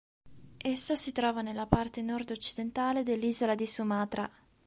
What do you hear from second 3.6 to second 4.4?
Sumatra.